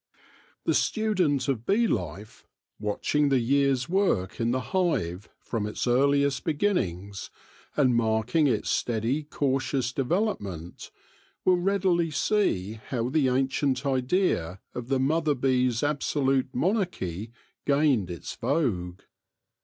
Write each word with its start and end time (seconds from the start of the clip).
The 0.65 0.73
student 0.73 1.47
of 1.47 1.63
bee 1.63 1.85
life, 1.85 2.43
watching 2.79 3.29
the 3.29 3.37
year's 3.37 3.87
work 3.87 4.39
in 4.41 4.49
the 4.49 4.73
hive 4.73 5.29
from 5.39 5.67
its 5.67 5.85
earliest 5.85 6.43
beginnings, 6.43 7.29
and 7.77 7.95
marking 7.95 8.47
its 8.47 8.71
steady, 8.71 9.21
cautious 9.21 9.93
development, 9.93 10.89
will 11.45 11.57
readily 11.57 12.09
see 12.09 12.79
how 12.87 13.09
the 13.09 13.27
ancient 13.29 13.85
idea 13.85 14.59
of 14.73 14.87
the 14.87 14.99
mother 14.99 15.35
bee's 15.35 15.83
absolute 15.83 16.49
mon 16.55 16.77
archy 16.77 17.31
gained 17.67 18.09
its 18.09 18.33
vogue. 18.35 19.01